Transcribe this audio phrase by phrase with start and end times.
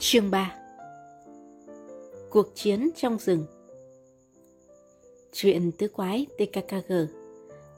[0.00, 0.54] Chương 3
[2.30, 3.46] Cuộc chiến trong rừng.
[5.32, 6.92] Chuyện tứ quái TKKG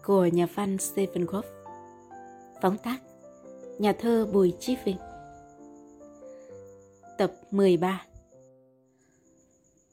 [0.05, 1.43] của nhà văn Stephen Goff
[2.63, 2.99] Phóng tác,
[3.79, 4.97] Nhà thơ Bùi Chí Vinh
[7.19, 8.07] Tập 13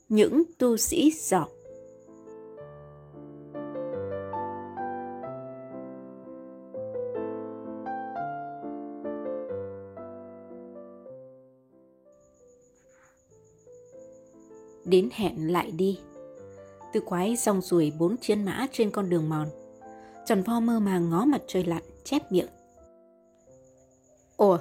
[0.09, 1.50] Những tu sĩ giỏi
[14.88, 16.00] đến hẹn lại đi.
[16.94, 19.48] Tư quái xong ruổi bốn chiến mã trên con đường mòn.
[20.26, 22.48] Tròn vo mơ màng ngó mặt trời lặn, chép miệng.
[24.36, 24.58] Ồ,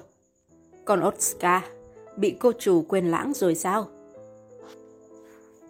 [0.84, 1.62] con Oscar,
[2.16, 3.88] bị cô chủ quên lãng rồi sao?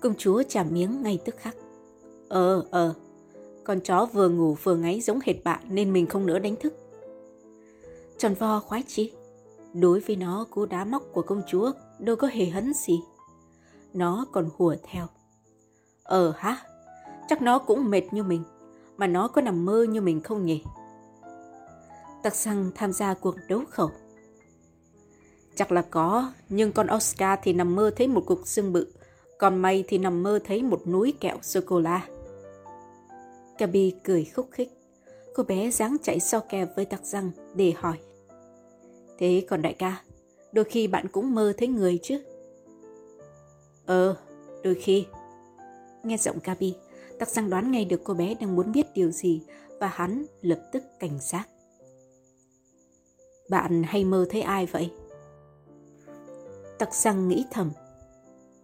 [0.00, 1.56] Công chúa trả miếng ngay tức khắc.
[2.28, 2.95] Ờ, ờ,
[3.64, 6.75] con chó vừa ngủ vừa ngáy giống hệt bạn nên mình không nỡ đánh thức.
[8.19, 9.12] Tròn vo khoái chí.
[9.75, 13.00] Đối với nó, cú đá móc của công chúa đâu có hề hấn gì
[13.97, 15.06] nó còn hùa theo.
[16.02, 16.56] Ờ hả?
[17.28, 18.42] Chắc nó cũng mệt như mình,
[18.97, 20.64] mà nó có nằm mơ như mình không nhỉ?
[22.22, 23.91] Tặc xăng tham gia cuộc đấu khẩu.
[25.55, 28.92] Chắc là có, nhưng con Oscar thì nằm mơ thấy một cục xương bự,
[29.39, 32.08] còn mày thì nằm mơ thấy một núi kẹo sô-cô-la.
[33.58, 34.72] Gabi cười khúc khích.
[35.34, 37.97] Cô bé dáng chạy so kè với tặc răng để hỏi.
[39.19, 40.02] Thế còn đại ca,
[40.52, 42.22] đôi khi bạn cũng mơ thấy người chứ?
[43.87, 44.17] Ờ,
[44.65, 45.06] đôi khi.
[46.05, 46.75] Nghe giọng Gabi,
[47.19, 49.42] tắc Sang đoán ngay được cô bé đang muốn biết điều gì
[49.81, 51.48] và hắn lập tức cảnh giác.
[53.51, 54.91] Bạn hay mơ thấy ai vậy?
[56.79, 57.70] Tắc Sang nghĩ thầm.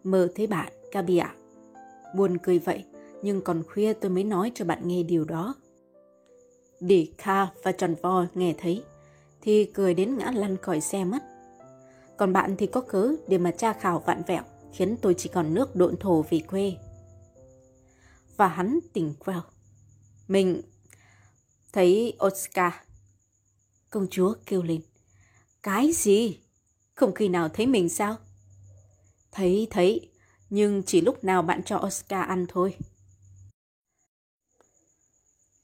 [0.05, 1.35] Mơ thấy bạn, Gabi ạ.
[2.17, 2.85] Buồn cười vậy,
[3.23, 5.55] nhưng còn khuya tôi mới nói cho bạn nghe điều đó.
[6.81, 8.83] Để Kha và Tròn Vo nghe thấy,
[9.41, 11.19] thì cười đến ngã lăn khỏi xe mất.
[12.17, 15.55] Còn bạn thì có cớ để mà tra khảo vạn vẹo khiến tôi chỉ còn
[15.55, 16.77] nước độn thổ về quê.
[18.37, 19.43] Và hắn tỉnh queo.
[20.29, 20.63] Mình
[21.73, 22.73] thấy Oscar.
[23.91, 24.81] Công chúa kêu lên.
[25.63, 26.41] Cái gì?
[26.95, 28.17] Không khi nào thấy mình sao?
[29.33, 30.11] Thấy, thấy,
[30.51, 32.77] nhưng chỉ lúc nào bạn cho Oscar ăn thôi.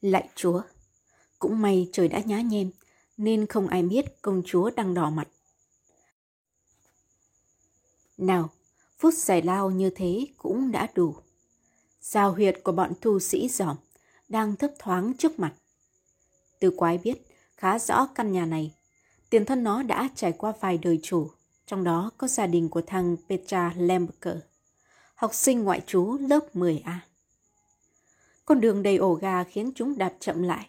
[0.00, 0.62] Lạy chúa,
[1.38, 2.70] cũng may trời đã nhá nhem,
[3.16, 5.28] nên không ai biết công chúa đang đỏ mặt.
[8.16, 8.50] Nào,
[8.98, 11.14] phút giải lao như thế cũng đã đủ.
[12.00, 13.76] Giao huyệt của bọn tu sĩ giỏm
[14.28, 15.54] đang thấp thoáng trước mặt.
[16.60, 17.26] Từ quái biết
[17.56, 18.74] khá rõ căn nhà này.
[19.30, 21.30] Tiền thân nó đã trải qua vài đời chủ,
[21.66, 24.36] trong đó có gia đình của thằng Petra Lemberger,
[25.14, 26.98] học sinh ngoại trú lớp 10A.
[28.44, 30.68] Con đường đầy ổ gà khiến chúng đạp chậm lại.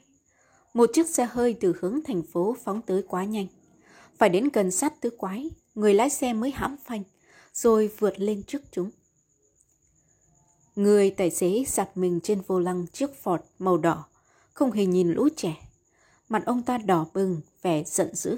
[0.73, 3.47] Một chiếc xe hơi từ hướng thành phố phóng tới quá nhanh.
[4.17, 7.03] Phải đến gần sát tứ quái, người lái xe mới hãm phanh–
[7.61, 8.91] rồi vượt lên trước chúng.
[10.75, 14.05] Người tài xế giặt mình trên vô lăng chiếc Ford màu đỏ,
[14.53, 15.69] không hề nhìn lũ trẻ.
[16.29, 18.37] Mặt ông ta đỏ bừng, vẻ giận dữ.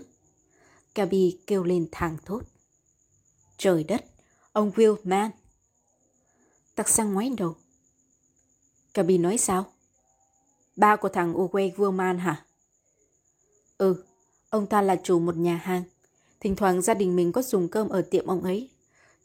[0.96, 2.44] Gabi kêu lên thàng thốt.
[3.58, 4.06] Trời đất,
[4.52, 5.30] ông Willman.
[6.76, 7.56] Tặc sang ngoái đầu.
[8.94, 9.74] Gabi nói sao?
[10.76, 12.46] Ba của thằng Uwe Willman hả?
[13.78, 14.04] Ừ,
[14.50, 15.84] ông ta là chủ một nhà hàng.
[16.40, 18.70] Thỉnh thoảng gia đình mình có dùng cơm ở tiệm ông ấy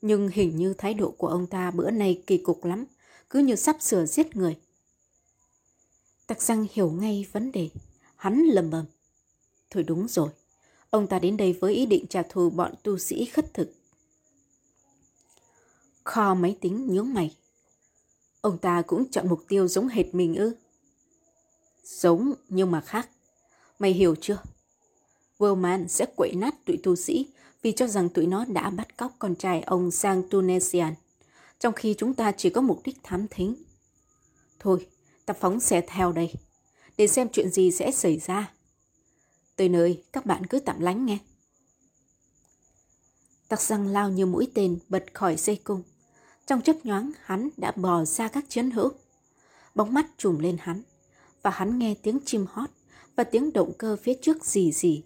[0.03, 2.85] nhưng hình như thái độ của ông ta bữa nay kỳ cục lắm,
[3.31, 4.57] cứ như sắp sửa giết người.
[6.27, 7.69] Tắc răng hiểu ngay vấn đề,
[8.17, 8.85] hắn lầm bầm.
[9.71, 10.29] Thôi đúng rồi,
[10.91, 13.73] ông ta đến đây với ý định trả thù bọn tu sĩ khất thực.
[16.05, 17.37] Kho máy tính nhướng mày.
[18.41, 20.57] Ông ta cũng chọn mục tiêu giống hệt mình ư?
[21.85, 23.09] Giống nhưng mà khác.
[23.79, 24.43] Mày hiểu chưa?
[25.39, 27.27] Wellman sẽ quậy nát tụi tu sĩ
[27.67, 30.95] vì cho rằng tụi nó đã bắt cóc con trai ông sang Tunisian,
[31.59, 33.55] trong khi chúng ta chỉ có mục đích thám thính.
[34.59, 34.87] Thôi,
[35.25, 36.33] ta phóng xe theo đây,
[36.97, 38.53] để xem chuyện gì sẽ xảy ra.
[39.57, 41.19] Tới nơi, các bạn cứ tạm lánh nghe.
[43.49, 45.83] Tặc răng lao như mũi tên bật khỏi dây cung.
[46.47, 48.91] Trong chớp nhoáng, hắn đã bò ra các chiến hữu.
[49.75, 50.83] Bóng mắt trùm lên hắn,
[51.43, 52.71] và hắn nghe tiếng chim hót
[53.17, 55.03] và tiếng động cơ phía trước gì gì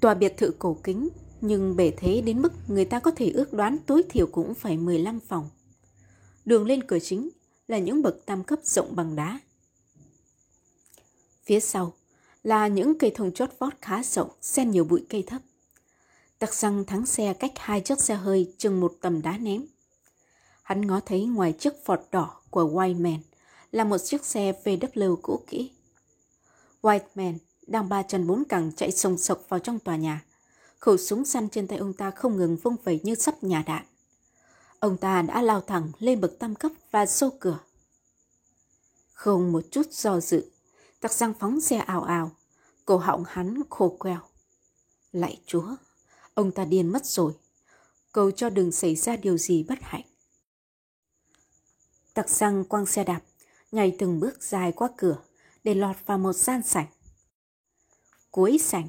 [0.00, 1.08] Tòa biệt thự cổ kính,
[1.40, 4.76] nhưng bể thế đến mức người ta có thể ước đoán tối thiểu cũng phải
[4.76, 5.50] 15 phòng.
[6.44, 7.28] Đường lên cửa chính
[7.68, 9.40] là những bậc tam cấp rộng bằng đá.
[11.44, 11.92] Phía sau
[12.42, 15.42] là những cây thông chót vót khá rộng, xen nhiều bụi cây thấp.
[16.38, 19.66] Tặc xăng thắng xe cách hai chiếc xe hơi chừng một tầm đá ném.
[20.62, 23.18] Hắn ngó thấy ngoài chiếc phọt đỏ của Whiteman
[23.72, 25.70] là một chiếc xe VW cũ kỹ.
[26.82, 27.34] Whiteman
[27.70, 30.24] đang ba chân bốn cẳng chạy sồng sộc vào trong tòa nhà.
[30.78, 33.84] Khẩu súng săn trên tay ông ta không ngừng vung vẩy như sắp nhà đạn.
[34.78, 37.58] Ông ta đã lao thẳng lên bậc tam cấp và xô cửa.
[39.12, 40.50] Không một chút do dự,
[41.00, 42.30] tặc răng phóng xe ảo ảo,
[42.84, 44.20] cổ họng hắn khô queo.
[45.12, 45.76] Lạy chúa,
[46.34, 47.32] ông ta điên mất rồi.
[48.12, 50.04] Cầu cho đừng xảy ra điều gì bất hạnh.
[52.14, 53.20] Tặc răng quăng xe đạp,
[53.72, 55.16] nhảy từng bước dài qua cửa
[55.64, 56.86] để lọt vào một gian sảnh.
[58.30, 58.88] Cuối sảnh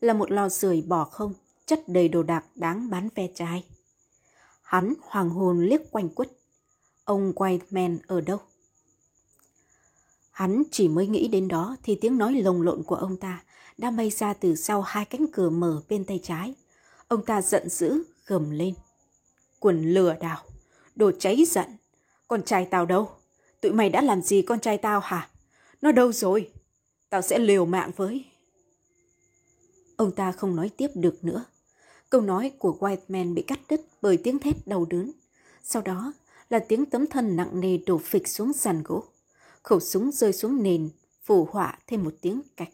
[0.00, 1.34] là một lò sưởi bỏ không,
[1.66, 3.64] chất đầy đồ đạc đáng bán ve chai.
[4.62, 6.30] Hắn hoàng hồn liếc quanh quất.
[7.04, 8.38] Ông Whiteman ở đâu?
[10.30, 13.42] Hắn chỉ mới nghĩ đến đó thì tiếng nói lồng lộn của ông ta
[13.78, 16.54] đã bay ra từ sau hai cánh cửa mở bên tay trái.
[17.08, 18.74] Ông ta giận dữ, gầm lên.
[19.58, 20.42] Quần lừa đảo,
[20.96, 21.66] đồ cháy giận.
[22.28, 23.10] Con trai tao đâu?
[23.60, 25.28] Tụi mày đã làm gì con trai tao hả?
[25.82, 26.50] Nó đâu rồi?
[27.10, 28.29] Tao sẽ liều mạng với.
[30.00, 31.44] Ông ta không nói tiếp được nữa.
[32.10, 35.12] Câu nói của Whiteman bị cắt đứt bởi tiếng thét đau đớn.
[35.62, 36.12] Sau đó
[36.50, 39.04] là tiếng tấm thân nặng nề đổ phịch xuống sàn gỗ.
[39.62, 40.90] Khẩu súng rơi xuống nền,
[41.22, 42.68] phủ họa thêm một tiếng cạch.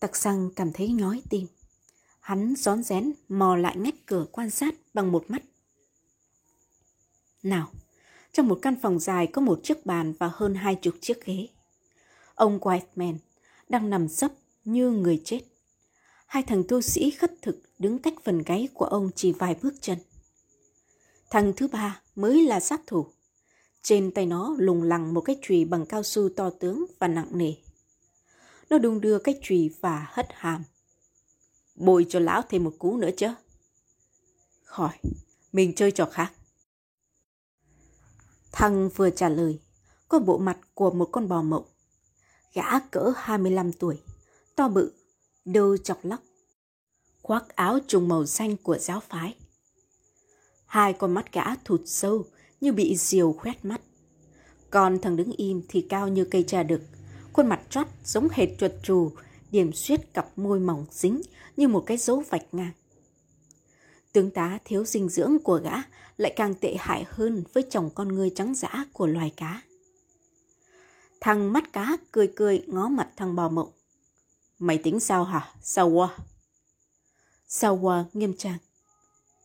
[0.00, 1.46] Tặc xăng cảm thấy nhói tim.
[2.20, 5.42] Hắn rón rén mò lại ngách cửa quan sát bằng một mắt.
[7.42, 7.68] Nào,
[8.32, 11.48] trong một căn phòng dài có một chiếc bàn và hơn hai chục chiếc ghế.
[12.34, 13.16] Ông Whiteman
[13.68, 14.32] đang nằm sấp
[14.64, 15.40] như người chết.
[16.26, 19.74] Hai thằng tu sĩ khất thực đứng cách phần gáy của ông chỉ vài bước
[19.80, 19.98] chân.
[21.30, 23.06] Thằng thứ ba mới là sát thủ.
[23.82, 27.38] Trên tay nó lùng lẳng một cái chùy bằng cao su to tướng và nặng
[27.38, 27.54] nề.
[28.70, 30.64] Nó đung đưa cái chùy và hất hàm.
[31.74, 33.28] Bồi cho lão thêm một cú nữa chứ.
[34.64, 34.98] Khỏi,
[35.52, 36.32] mình chơi trò khác.
[38.52, 39.58] Thằng vừa trả lời,
[40.08, 41.64] có bộ mặt của một con bò mộng.
[42.54, 44.02] Gã cỡ 25 tuổi,
[44.56, 44.92] to bự,
[45.44, 46.20] đôi chọc lóc,
[47.22, 49.34] khoác áo trùng màu xanh của giáo phái.
[50.66, 52.24] Hai con mắt gã thụt sâu
[52.60, 53.80] như bị diều khoét mắt.
[54.70, 56.80] Còn thằng đứng im thì cao như cây trà đực,
[57.32, 59.10] khuôn mặt trót giống hệt chuột trù,
[59.50, 61.22] điểm xuyết cặp môi mỏng dính
[61.56, 62.72] như một cái dấu vạch ngang.
[64.12, 65.76] Tướng tá thiếu dinh dưỡng của gã
[66.16, 69.62] lại càng tệ hại hơn với chồng con người trắng dã của loài cá.
[71.20, 73.70] Thằng mắt cá cười cười ngó mặt thằng bò mộng.
[74.58, 75.54] Mày tính sao hả?
[75.62, 76.18] Sao qua?
[77.48, 78.58] Sao qua nghiêm trang.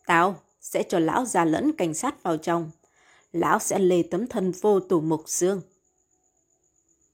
[0.06, 2.71] Tao sẽ cho lão già lẫn cảnh sát vào trong.
[3.31, 5.61] Lão sẽ lê tấm thân vô tủ mục xương.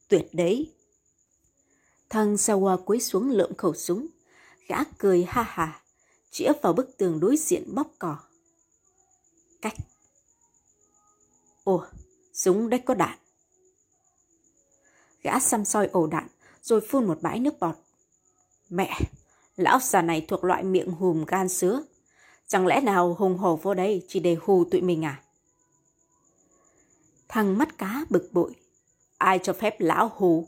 [0.08, 0.72] Tuyệt đấy.
[2.10, 4.08] Thằng Sawa quấy cúi xuống lượm khẩu súng.
[4.68, 5.82] Gã cười ha hà,
[6.32, 8.18] chĩa vào bức tường đối diện bóp cỏ.
[9.62, 9.74] Cách.
[11.64, 11.86] Ồ,
[12.34, 13.18] súng đấy có đạn.
[15.24, 16.28] Gã xăm soi ổ đạn,
[16.62, 17.76] rồi phun một bãi nước bọt.
[18.70, 19.00] Mẹ,
[19.56, 21.84] lão già này thuộc loại miệng hùm gan sứa.
[22.48, 25.22] Chẳng lẽ nào hùng hổ vô đây chỉ để hù tụi mình à?
[27.28, 28.56] Thằng mắt cá bực bội.
[29.18, 30.48] Ai cho phép lão hù?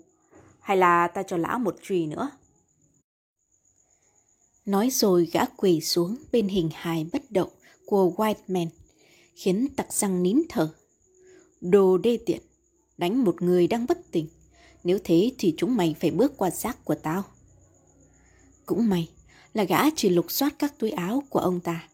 [0.60, 2.30] Hay là ta cho lão một chùy nữa?
[4.66, 7.50] Nói rồi gã quỳ xuống bên hình hài bất động
[7.86, 8.68] của White Man,
[9.36, 10.74] khiến tặc răng nín thở.
[11.62, 12.42] Đồ đê tiện,
[12.98, 14.28] đánh một người đang bất tỉnh.
[14.84, 17.24] Nếu thế thì chúng mày phải bước qua xác của tao.
[18.68, 19.10] Cũng may
[19.54, 21.90] là gã chỉ lục soát các túi áo của ông ta.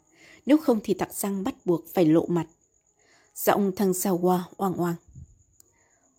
[0.46, 2.46] Nếu không thì tặc răng bắt buộc phải lộ mặt.
[3.36, 4.96] Giọng thằng sao qua oang oang.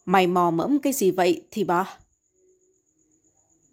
[0.04, 1.99] Mày mò mẫm cái gì vậy thì bà?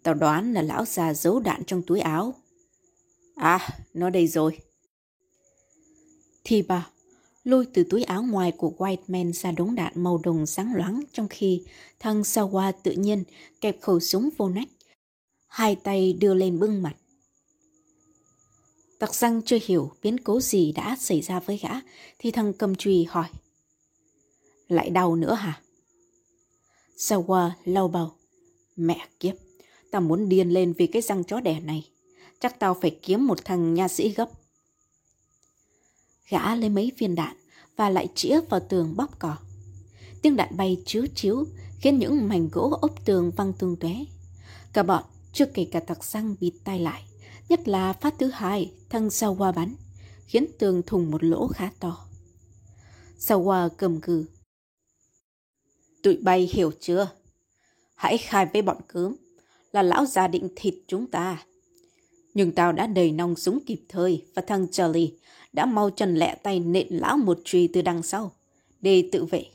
[0.02, 2.34] Tao đoán là lão già giấu đạn trong túi áo.
[3.34, 4.58] À, nó đây rồi.
[6.44, 6.90] Thì bà
[7.44, 11.02] lôi từ túi áo ngoài của White Man ra đống đạn màu đồng sáng loáng
[11.12, 11.64] trong khi
[11.98, 13.24] thằng Sawa tự nhiên
[13.60, 14.68] kẹp khẩu súng vô nách.
[15.52, 16.96] Hai tay đưa lên bưng mặt.
[18.98, 21.70] Tặc răng chưa hiểu biến cố gì đã xảy ra với gã
[22.18, 23.28] thì thằng cầm chùy hỏi.
[24.68, 25.60] Lại đau nữa hả?
[26.96, 28.12] Sawa lau bầu.
[28.76, 29.34] Mẹ kiếp,
[29.90, 31.88] tao muốn điên lên vì cái răng chó đẻ này.
[32.40, 34.30] Chắc tao phải kiếm một thằng nha sĩ gấp.
[36.28, 37.36] Gã lấy mấy viên đạn
[37.76, 39.36] và lại chĩa vào tường bóp cỏ.
[40.22, 41.44] Tiếng đạn bay chiếu chiếu
[41.80, 43.94] khiến những mảnh gỗ ốp tường văng tung tóe.
[44.72, 47.02] Cả bọn chưa kể cả tặc xăng bịt tay lại,
[47.48, 49.74] nhất là phát thứ hai thằng Sawa qua bắn,
[50.26, 52.06] khiến tường thùng một lỗ khá to.
[53.18, 54.26] Sawa qua cầm cừ.
[56.02, 57.10] Tụi bay hiểu chưa?
[57.94, 59.16] Hãy khai với bọn cướm
[59.72, 61.44] là lão gia định thịt chúng ta.
[62.34, 65.10] Nhưng tao đã đầy nòng súng kịp thời và thằng Charlie
[65.52, 68.32] đã mau chân lẹ tay nện lão một truy từ đằng sau
[68.80, 69.46] để tự vệ.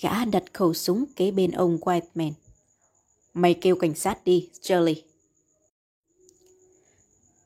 [0.00, 2.32] Gã đặt khẩu súng kế bên ông Whiteman.
[3.34, 5.02] Mày kêu cảnh sát đi, Charlie.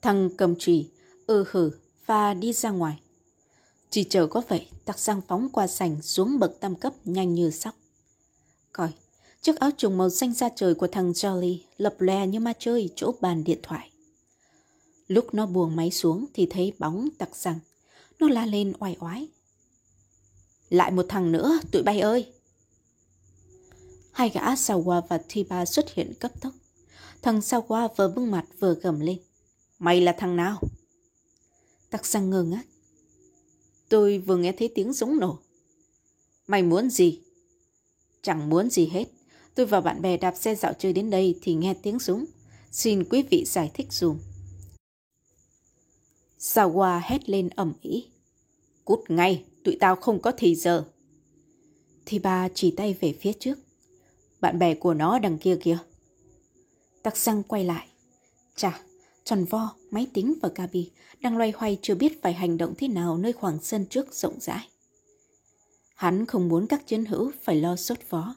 [0.02, 0.88] Thằng cầm chì
[1.26, 1.70] ư ừ hử
[2.06, 3.00] và đi ra ngoài.
[3.90, 7.50] Chỉ chờ có vậy, tặc sang phóng qua sảnh xuống bậc tam cấp nhanh như
[7.50, 7.74] sóc.
[8.72, 8.88] Coi,
[9.40, 12.90] chiếc áo trùng màu xanh da trời của thằng Jolly lập lè như ma chơi
[12.96, 13.90] chỗ bàn điện thoại.
[15.08, 17.58] Lúc nó buông máy xuống thì thấy bóng tặc rằng.
[18.18, 19.28] Nó la lên oai oái.
[20.70, 22.32] Lại một thằng nữa, tụi bay ơi!
[24.16, 26.52] Hai gã Sawa và Tiba xuất hiện cấp tốc.
[27.22, 29.18] Thằng Sawa vừa bưng mặt vừa gầm lên.
[29.78, 30.60] Mày là thằng nào?
[31.90, 32.66] Tặc sang ngơ ngác.
[33.88, 35.38] Tôi vừa nghe thấy tiếng súng nổ.
[36.46, 37.20] Mày muốn gì?
[38.22, 39.04] Chẳng muốn gì hết.
[39.54, 42.24] Tôi và bạn bè đạp xe dạo chơi đến đây thì nghe tiếng súng.
[42.72, 44.18] Xin quý vị giải thích dùm.
[46.38, 48.06] Sawa hét lên ẩm ý.
[48.84, 50.84] Cút ngay, tụi tao không có thì giờ.
[52.06, 53.58] Thì bà chỉ tay về phía trước.
[54.46, 55.78] Bạn bè của nó đằng kia kìa.
[57.02, 57.88] Tắc xăng quay lại.
[58.56, 58.80] Chà,
[59.24, 62.88] tròn vo, máy tính và Gabi đang loay hoay chưa biết phải hành động thế
[62.88, 64.68] nào nơi khoảng sân trước rộng rãi.
[65.94, 68.34] Hắn không muốn các chiến hữu phải lo sốt vó,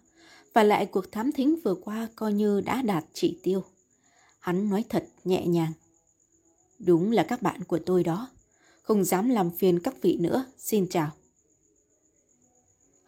[0.54, 3.64] và lại cuộc thám thính vừa qua coi như đã đạt chỉ tiêu.
[4.40, 5.74] Hắn nói thật nhẹ nhàng.
[6.80, 8.30] Đúng là các bạn của tôi đó.
[8.82, 10.46] Không dám làm phiền các vị nữa.
[10.58, 11.12] Xin chào.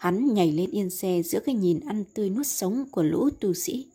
[0.01, 3.53] Hắn nhảy lên yên xe giữa cái nhìn ăn tươi nuốt sống của lũ tu
[3.53, 3.88] sĩ.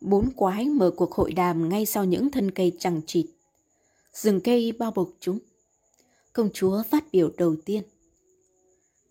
[0.00, 3.26] Bốn quái mở cuộc hội đàm ngay sau những thân cây chẳng chịt.
[4.12, 5.38] Rừng cây bao bọc chúng.
[6.32, 7.82] Công chúa phát biểu đầu tiên.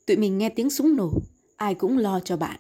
[0.06, 1.14] Tụi mình nghe tiếng súng nổ,
[1.56, 2.60] ai cũng lo cho bạn.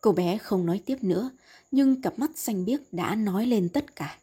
[0.00, 1.30] Cô bé không nói tiếp nữa,
[1.70, 4.18] nhưng cặp mắt xanh biếc đã nói lên tất cả.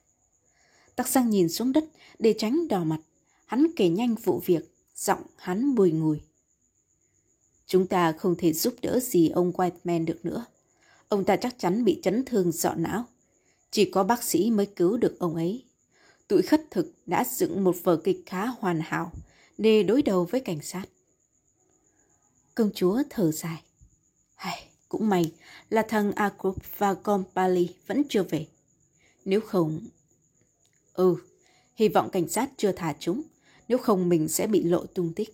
[0.95, 1.85] Tắc sang nhìn xuống đất
[2.19, 2.99] để tránh đỏ mặt.
[3.45, 6.21] Hắn kể nhanh vụ việc, giọng hắn bùi ngùi.
[7.67, 10.45] Chúng ta không thể giúp đỡ gì ông Whiteman được nữa.
[11.07, 13.05] Ông ta chắc chắn bị chấn thương sọ não.
[13.71, 15.63] Chỉ có bác sĩ mới cứu được ông ấy.
[16.27, 19.11] Tụi khất thực đã dựng một vở kịch khá hoàn hảo
[19.57, 20.85] để đối đầu với cảnh sát.
[22.55, 23.63] Công chúa thở dài.
[24.35, 25.31] Hay, cũng may
[25.69, 28.47] là thằng Akrup và Compali vẫn chưa về.
[29.25, 29.79] Nếu không...
[30.93, 31.15] Ừ,
[31.75, 33.23] hy vọng cảnh sát chưa thả chúng.
[33.67, 35.33] Nếu không mình sẽ bị lộ tung tích.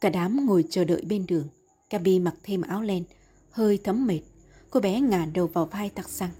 [0.00, 1.48] Cả đám ngồi chờ đợi bên đường.
[1.90, 3.04] Gabi mặc thêm áo len,
[3.50, 4.20] hơi thấm mệt.
[4.70, 6.30] Cô bé ngả đầu vào vai tặc xăng.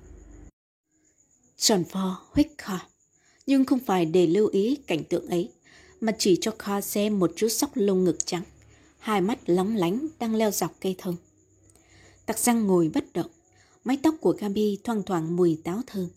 [1.57, 2.79] Tròn vò huyết kho.
[3.47, 5.51] Nhưng không phải để lưu ý cảnh tượng ấy,
[6.01, 8.43] mà chỉ cho Kha xem một chú sóc lông ngực trắng,
[8.99, 11.17] hai mắt lóng lánh đang leo dọc cây thông.
[12.27, 13.31] Tặc răng ngồi bất động,
[13.85, 16.09] mái tóc của Gabi thoang thoảng mùi táo thơm.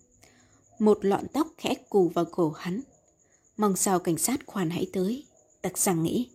[0.79, 2.81] Một lọn tóc khẽ cù vào cổ hắn.
[3.57, 5.25] Mong sao cảnh sát khoan hãy tới,
[5.62, 6.29] tặc rằng nghĩ.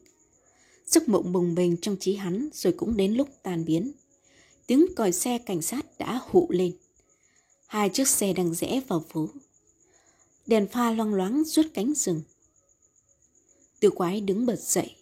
[0.86, 3.92] Giấc mộng bùng bềnh trong trí hắn rồi cũng đến lúc tan biến.
[4.66, 6.72] Tiếng còi xe cảnh sát đã hụ lên.
[7.66, 9.28] Hai chiếc xe đang rẽ vào phố.
[10.46, 12.22] Đèn pha loang loáng suốt cánh rừng.
[13.80, 14.96] Tiểu quái đứng bật dậy.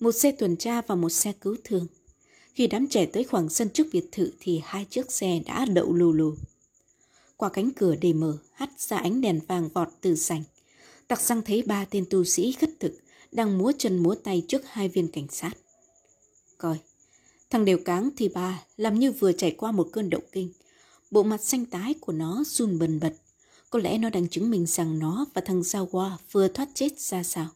[0.00, 1.86] Một xe tuần tra và một xe cứu thương.
[2.54, 5.92] Khi đám trẻ tới khoảng sân trước biệt thự thì hai chiếc xe đã đậu
[5.92, 6.34] lù lù.
[7.36, 10.42] Qua cánh cửa để mở, hắt ra ánh đèn vàng vọt từ sảnh.
[11.08, 12.98] Tặc sang thấy ba tên tu sĩ khất thực
[13.32, 15.50] đang múa chân múa tay trước hai viên cảnh sát.
[16.58, 16.78] Coi,
[17.50, 20.52] thằng đều cáng thì ba làm như vừa trải qua một cơn động kinh.
[21.10, 23.14] Bộ mặt xanh tái của nó run bần bật.
[23.70, 27.00] Có lẽ nó đang chứng minh rằng nó và thằng sao Hoa vừa thoát chết
[27.00, 27.48] ra sao.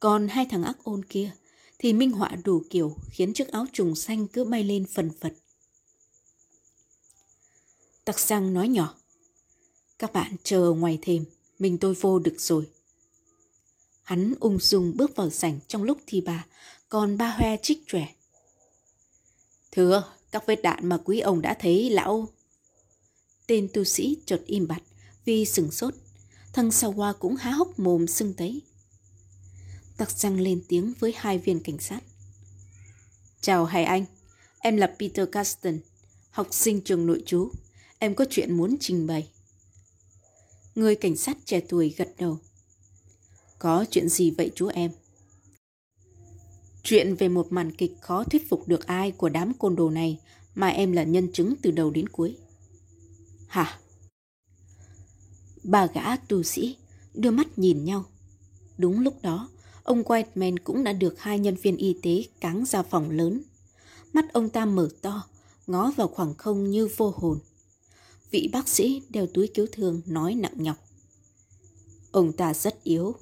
[0.00, 1.30] Còn hai thằng ác ôn kia
[1.78, 5.32] thì minh họa đủ kiểu khiến chiếc áo trùng xanh cứ bay lên phần phật.
[8.04, 8.94] Tặc sang nói nhỏ.
[9.98, 11.24] Các bạn chờ ngoài thềm,
[11.64, 12.68] mình tôi vô được rồi.
[14.02, 16.46] Hắn ung dung bước vào sảnh trong lúc thi bà,
[16.88, 18.14] còn ba hoe trích trẻ.
[19.72, 22.28] Thưa, các vết đạn mà quý ông đã thấy lão...
[23.46, 24.82] Tên tu sĩ chợt im bặt
[25.24, 25.94] vì sừng sốt.
[26.52, 28.62] Thằng sau hoa cũng há hốc mồm sưng tấy.
[29.96, 32.00] Tặc răng lên tiếng với hai viên cảnh sát.
[33.40, 34.04] Chào hai anh,
[34.58, 35.78] em là Peter Caston,
[36.30, 37.50] học sinh trường nội trú.
[37.98, 39.28] Em có chuyện muốn trình bày.
[40.74, 42.38] Người cảnh sát trẻ tuổi gật đầu.
[43.58, 44.90] Có chuyện gì vậy chú em?
[46.82, 50.20] Chuyện về một màn kịch khó thuyết phục được ai của đám côn đồ này
[50.54, 52.36] mà em là nhân chứng từ đầu đến cuối.
[53.46, 53.78] Hả?
[55.62, 56.76] Bà gã tu sĩ
[57.14, 58.04] đưa mắt nhìn nhau.
[58.78, 59.48] Đúng lúc đó,
[59.82, 63.42] ông Whiteman cũng đã được hai nhân viên y tế cáng ra phòng lớn.
[64.12, 65.28] Mắt ông ta mở to,
[65.66, 67.38] ngó vào khoảng không như vô hồn.
[68.34, 70.76] Vị bác sĩ đeo túi cứu thương nói nặng nhọc.
[72.10, 73.14] Ông ta rất yếu,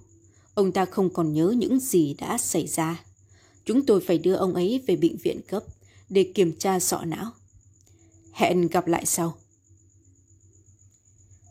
[0.54, 3.04] Ông ta không còn nhớ những gì đã xảy ra.
[3.64, 5.64] Chúng tôi phải đưa ông ấy về bệnh viện cấp
[6.09, 7.31] để kiểm tra sọ não.
[8.33, 9.37] Hẹn gặp lại sau.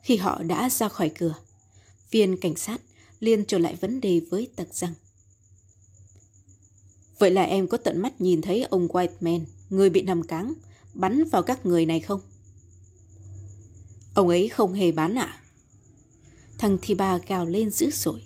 [0.03, 1.35] Khi họ đã ra khỏi cửa,
[2.11, 2.81] viên cảnh sát
[3.19, 4.93] liền trở lại vấn đề với tặc rằng:
[7.19, 10.53] Vậy là em có tận mắt nhìn thấy ông Whiteman, người bị nằm cáng,
[10.93, 12.21] bắn vào các người này không?
[14.13, 15.25] Ông ấy không hề bán ạ.
[15.25, 15.41] À?
[16.57, 18.23] Thằng Thi Ba gào lên dữ dội.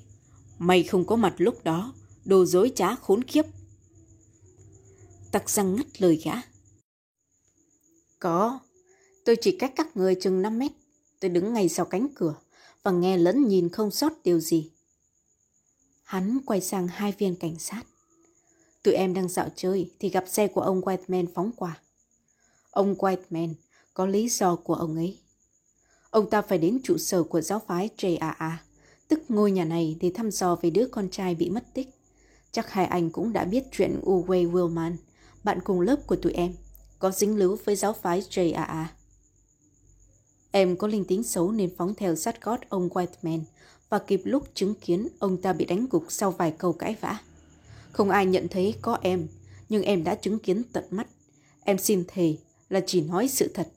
[0.58, 1.94] Mày không có mặt lúc đó,
[2.26, 3.46] đồ dối trá khốn kiếp.
[5.32, 6.34] Tặc răng ngắt lời gã.
[8.20, 8.60] Có,
[9.26, 10.72] tôi chỉ cách các người chừng 5 mét.
[11.20, 12.36] Tôi đứng ngay sau cánh cửa
[12.84, 14.72] và nghe lẫn nhìn không sót điều gì.
[16.04, 17.84] Hắn quay sang hai viên cảnh sát.
[18.84, 21.82] Tụi em đang dạo chơi thì gặp xe của ông Whiteman phóng qua.
[22.72, 23.54] Ông Whiteman
[23.94, 25.20] có lý do của ông ấy.
[26.16, 28.52] Ông ta phải đến trụ sở của giáo phái JAA,
[29.08, 31.90] tức ngôi nhà này để thăm dò về đứa con trai bị mất tích.
[32.52, 34.96] Chắc hai anh cũng đã biết chuyện Uwe Willman,
[35.44, 36.54] bạn cùng lớp của tụi em,
[37.00, 38.86] có dính líu với giáo phái JAA.
[40.52, 43.40] Em có linh tính xấu nên phóng theo sát gót ông Whiteman
[43.90, 47.20] và kịp lúc chứng kiến ông ta bị đánh gục sau vài câu cãi vã.
[47.92, 49.28] Không ai nhận thấy có em,
[49.70, 51.08] nhưng em đã chứng kiến tận mắt.
[51.64, 52.38] Em xin thề
[52.70, 53.68] là chỉ nói sự thật.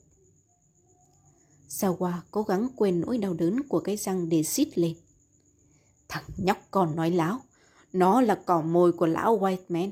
[1.69, 4.95] Sawa cố gắng quên nỗi đau đớn của cái răng để xít lên.
[6.07, 7.41] Thằng nhóc còn nói láo.
[7.93, 9.91] Nó là cỏ mồi của lão White man.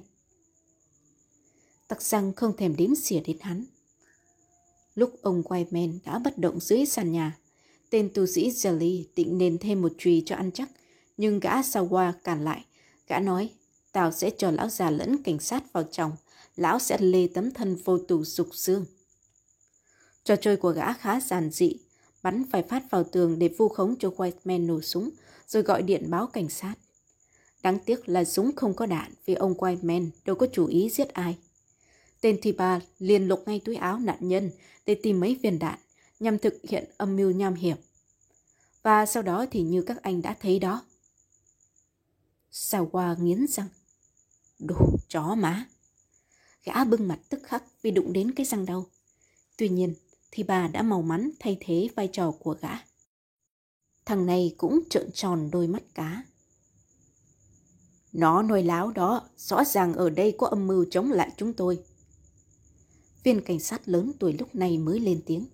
[1.88, 3.65] Tắc răng không thèm đếm xỉa đến hắn.
[4.96, 7.38] Lúc ông White man đã bất động dưới sàn nhà,
[7.89, 10.69] tên tu sĩ Jelly định nền thêm một chùy cho ăn chắc,
[11.17, 12.65] nhưng gã Sawa cản lại.
[13.07, 13.50] Gã nói,
[13.91, 16.12] tao sẽ cho lão già lẫn cảnh sát vào chồng,
[16.55, 18.86] lão sẽ lê tấm thân vô tù dục xương.
[20.27, 21.74] Trò chơi của gã khá giản dị,
[22.24, 25.10] bắn vài phát vào tường để vu khống cho Whiteman nổ súng,
[25.48, 26.75] rồi gọi điện báo cảnh sát.
[27.63, 31.13] Đáng tiếc là súng không có đạn vì ông Whiteman đâu có chủ ý giết
[31.13, 31.38] ai.
[32.22, 34.51] Tên Thiba liền lục ngay túi áo nạn nhân
[34.85, 35.79] để tìm mấy viên đạn
[36.20, 37.77] nhằm thực hiện âm mưu nham hiểm.
[38.83, 40.85] Và sau đó thì như các anh đã thấy đó.
[42.51, 43.68] Sawa nghiến răng.
[44.59, 44.75] Đồ
[45.07, 45.66] chó má.
[46.63, 48.85] Gã bưng mặt tức khắc vì đụng đến cái răng đau.
[49.57, 49.94] Tuy nhiên,
[50.31, 52.74] thì bà đã màu mắn thay thế vai trò của gã.
[54.05, 56.24] Thằng này cũng trợn tròn đôi mắt cá.
[58.13, 61.79] Nó nuôi láo đó, rõ ràng ở đây có âm mưu chống lại chúng tôi.
[63.24, 65.46] Viên cảnh sát lớn tuổi lúc này mới lên tiếng.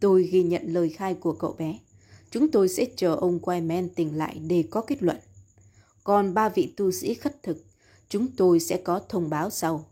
[0.00, 1.78] Tôi ghi nhận lời khai của cậu bé.
[2.30, 5.16] Chúng tôi sẽ chờ ông Wyman tỉnh lại để có kết luận.
[6.04, 7.64] Còn ba vị tu sĩ khất thực,
[8.08, 9.88] chúng tôi sẽ có thông báo sau.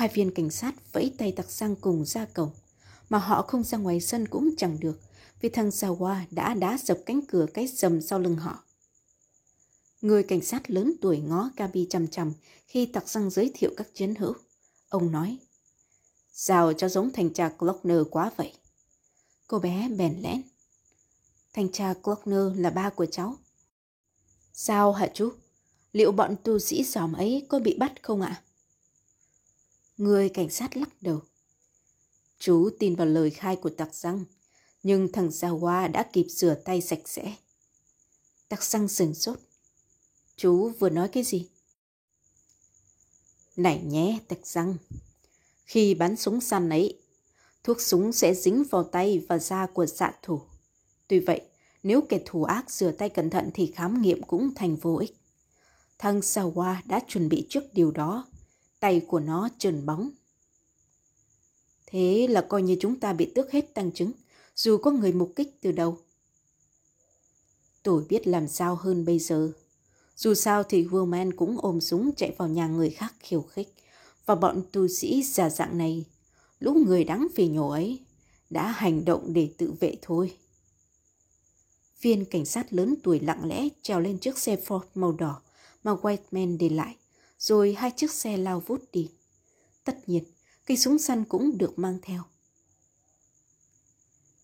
[0.00, 2.50] Hai viên cảnh sát vẫy tay tặc sang cùng ra cổng,
[3.10, 5.00] mà họ không ra ngoài sân cũng chẳng được,
[5.40, 8.64] vì thằng Sawa đã đá dập cánh cửa cái rầm sau lưng họ.
[10.00, 12.32] Người cảnh sát lớn tuổi ngó Gabi chằm chằm
[12.66, 14.32] khi tặc răng giới thiệu các chiến hữu.
[14.88, 15.38] Ông nói,
[16.32, 18.52] Sao cho giống thành cha Glockner quá vậy?
[19.46, 20.42] Cô bé bèn lẽn.
[21.52, 23.36] Thanh tra Glockner là ba của cháu.
[24.52, 25.32] Sao hả chú?
[25.92, 28.42] Liệu bọn tu sĩ xóm ấy có bị bắt không ạ?
[30.00, 31.20] Người cảnh sát lắc đầu.
[32.38, 34.24] Chú tin vào lời khai của tặc răng,
[34.82, 37.36] nhưng thằng Gia Hoa đã kịp rửa tay sạch sẽ.
[38.48, 39.38] Tặc răng sừng sốt.
[40.36, 41.48] Chú vừa nói cái gì?
[43.56, 44.76] Này nhé, tặc răng.
[45.64, 47.00] Khi bắn súng săn ấy,
[47.64, 50.40] thuốc súng sẽ dính vào tay và da của dạ thủ.
[51.08, 51.40] Tuy vậy,
[51.82, 55.16] nếu kẻ thù ác rửa tay cẩn thận thì khám nghiệm cũng thành vô ích.
[55.98, 58.26] Thằng Sawa đã chuẩn bị trước điều đó.
[58.80, 60.10] Tay của nó trơn bóng.
[61.86, 64.12] Thế là coi như chúng ta bị tước hết tăng chứng,
[64.56, 65.98] dù có người mục kích từ đâu.
[67.82, 69.52] Tôi biết làm sao hơn bây giờ.
[70.16, 73.74] Dù sao thì Woman cũng ôm súng chạy vào nhà người khác khiêu khích.
[74.26, 76.04] Và bọn tu sĩ già dạng này,
[76.58, 78.00] lũ người đáng phỉ nhổ ấy,
[78.50, 80.36] đã hành động để tự vệ thôi.
[82.00, 85.42] Viên cảnh sát lớn tuổi lặng lẽ trèo lên chiếc xe Ford màu đỏ
[85.84, 86.96] mà Whiteman để lại,
[87.40, 89.10] rồi hai chiếc xe lao vút đi.
[89.84, 90.24] Tất nhiên,
[90.66, 92.22] cây súng săn cũng được mang theo.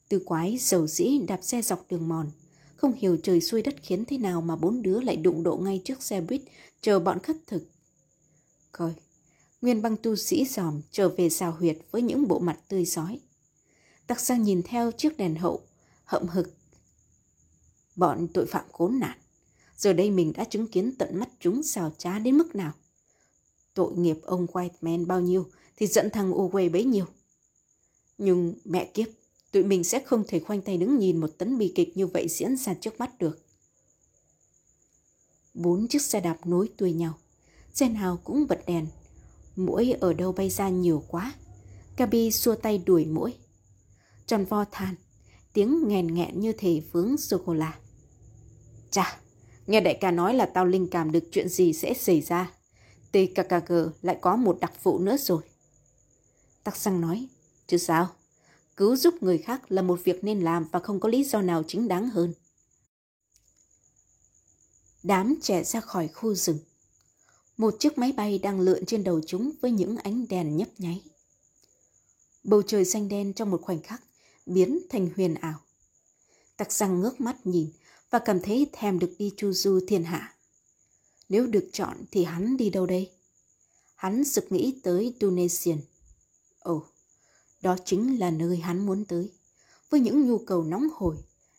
[0.08, 2.30] Tư quái dầu dĩ đạp xe dọc đường mòn,
[2.76, 5.82] không hiểu trời xuôi đất khiến thế nào mà bốn đứa lại đụng độ ngay
[5.84, 6.42] trước xe buýt
[6.80, 7.62] chờ bọn khất thực.
[8.72, 8.92] Coi,
[9.62, 13.20] nguyên băng tu sĩ giòm trở về xào huyệt với những bộ mặt tươi giói.
[14.06, 15.62] Tặc sang nhìn theo chiếc đèn hậu,
[16.04, 16.56] hậm hực
[17.96, 19.18] bọn tội phạm khốn nạn.
[19.76, 22.72] Giờ đây mình đã chứng kiến tận mắt chúng xào trá đến mức nào.
[23.76, 27.04] Tội nghiệp ông Whiteman bao nhiêu thì giận thằng Uwe bấy nhiêu.
[28.18, 29.06] Nhưng mẹ kiếp,
[29.52, 32.26] tụi mình sẽ không thể khoanh tay đứng nhìn một tấn bi kịch như vậy
[32.28, 33.38] diễn ra trước mắt được.
[35.54, 37.18] Bốn chiếc xe đạp nối đuôi nhau.
[37.74, 38.86] Xe nào cũng bật đèn.
[39.56, 41.34] Mũi ở đâu bay ra nhiều quá.
[41.96, 43.34] Gabi xua tay đuổi mũi.
[44.26, 44.94] Tròn vo than.
[45.52, 47.78] tiếng nghèn nghẹn như thể vướng sô-cô-la.
[48.90, 49.20] Chà,
[49.66, 52.55] nghe đại ca nói là tao linh cảm được chuyện gì sẽ xảy ra.
[53.12, 55.42] TKKG lại có một đặc vụ nữa rồi.
[56.64, 57.28] Tắc xăng nói,
[57.66, 58.08] chứ sao?
[58.76, 61.62] Cứu giúp người khác là một việc nên làm và không có lý do nào
[61.66, 62.34] chính đáng hơn.
[65.02, 66.58] Đám trẻ ra khỏi khu rừng.
[67.56, 71.02] Một chiếc máy bay đang lượn trên đầu chúng với những ánh đèn nhấp nháy.
[72.44, 74.02] Bầu trời xanh đen trong một khoảnh khắc
[74.46, 75.60] biến thành huyền ảo.
[76.56, 77.70] Tặc răng ngước mắt nhìn
[78.10, 80.35] và cảm thấy thèm được đi chu du thiên hạ.
[81.28, 83.10] Nếu được chọn thì hắn đi đâu đây?
[83.94, 85.78] Hắn sực nghĩ tới Tunisian.
[86.58, 86.82] Ồ,
[87.62, 89.30] đó chính là nơi hắn muốn tới.
[89.90, 91.16] Với những nhu cầu nóng hổi,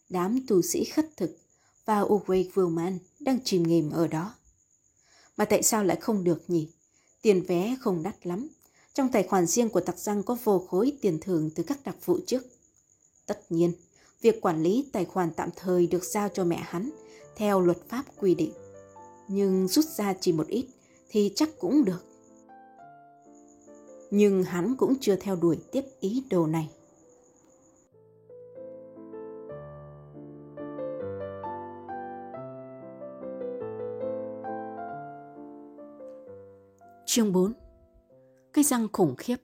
[0.09, 1.37] đám tù sĩ khất thực
[1.85, 4.35] và Uwe Wilman đang chìm nghềm ở đó.
[5.37, 6.69] Mà tại sao lại không được nhỉ?
[7.21, 8.47] Tiền vé không đắt lắm.
[8.93, 11.95] Trong tài khoản riêng của tặc răng có vô khối tiền thưởng từ các đặc
[12.05, 12.43] vụ trước.
[13.25, 13.73] Tất nhiên,
[14.21, 16.89] việc quản lý tài khoản tạm thời được giao cho mẹ hắn
[17.35, 18.51] theo luật pháp quy định.
[19.27, 20.65] Nhưng rút ra chỉ một ít
[21.09, 22.03] thì chắc cũng được.
[24.11, 26.69] Nhưng hắn cũng chưa theo đuổi tiếp ý đồ này.
[37.05, 37.53] Chương 4
[38.53, 39.35] Cái răng khủng khiếp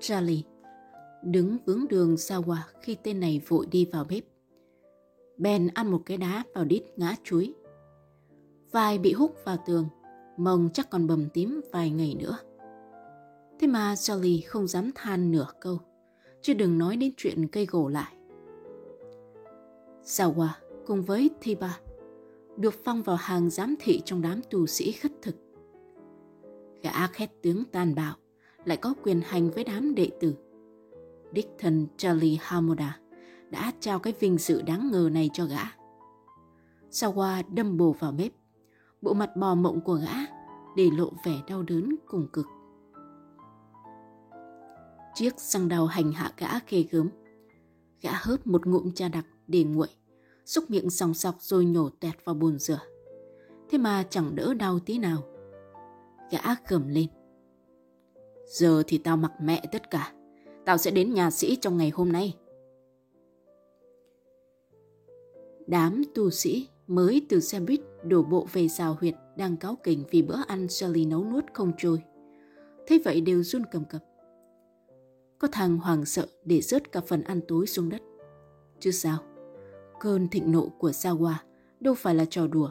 [0.00, 0.53] Charlie
[1.24, 4.24] đứng vướng đường Sawa khi tên này vội đi vào bếp.
[5.36, 7.54] Ben ăn một cái đá vào đít ngã chuối.
[8.70, 9.88] Vai bị hút vào tường,
[10.36, 12.38] mông chắc còn bầm tím vài ngày nữa.
[13.60, 15.78] Thế mà Jolly không dám than nửa câu,
[16.42, 18.14] chứ đừng nói đến chuyện cây gỗ lại.
[20.02, 20.48] Sawa
[20.86, 21.78] cùng với Thiba
[22.56, 25.34] được phong vào hàng giám thị trong đám tù sĩ khất thực.
[26.82, 28.14] Gã khét tướng tàn bạo,
[28.64, 30.34] lại có quyền hành với đám đệ tử.
[31.34, 32.98] Đích thân Charlie Hamoda
[33.50, 35.62] đã trao cái vinh dự đáng ngờ này cho gã.
[36.90, 38.32] Sawa đâm bồ vào bếp,
[39.02, 40.14] bộ mặt bò mộng của gã
[40.76, 42.46] để lộ vẻ đau đớn cùng cực.
[45.14, 47.08] Chiếc răng đầu hành hạ gã ghê gớm.
[48.00, 49.88] Gã hớp một ngụm trà đặc để nguội,
[50.44, 52.80] xúc miệng sòng sọc rồi nhổ tẹt vào bồn rửa.
[53.70, 55.18] Thế mà chẳng đỡ đau tí nào.
[56.30, 57.06] Gã gầm lên.
[58.46, 60.12] Giờ thì tao mặc mẹ tất cả.
[60.64, 62.34] Tao sẽ đến nhà sĩ trong ngày hôm nay.
[65.66, 70.04] Đám tu sĩ mới từ xe buýt đổ bộ về rào huyệt đang cáo kỉnh
[70.10, 72.02] vì bữa ăn Sally nấu nuốt không trôi.
[72.86, 74.04] Thế vậy đều run cầm cập.
[75.38, 78.02] Có thằng hoàng sợ để rớt cả phần ăn tối xuống đất.
[78.80, 79.18] Chứ sao,
[80.00, 81.34] cơn thịnh nộ của Sawa
[81.80, 82.70] đâu phải là trò đùa.